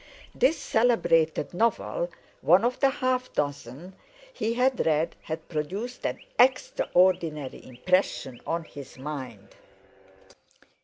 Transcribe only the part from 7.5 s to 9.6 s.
impression on his mind.